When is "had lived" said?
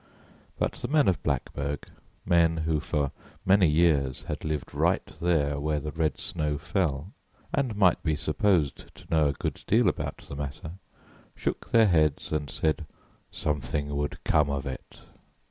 4.23-4.73